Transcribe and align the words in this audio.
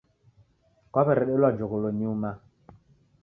Kwaw'eredelwa 0.91 1.49
njogholo 1.53 1.89
nyuma. 1.99 2.31